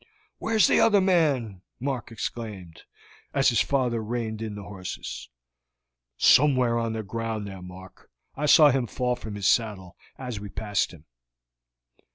[0.39, 2.85] "Where is the other man?" Mark exclaimed,
[3.35, 5.29] as his father reined in the horses.
[6.17, 10.49] "Somewhere on the ground there, Mark; I saw him fall from his saddle as we
[10.49, 11.05] passed him."